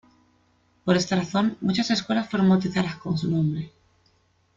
[0.83, 3.71] Por esta razón, muchas escuelas fueron bautizadas con su nombre.